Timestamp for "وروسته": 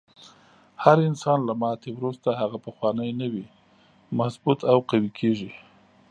1.93-2.29